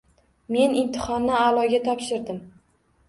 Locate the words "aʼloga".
1.41-1.81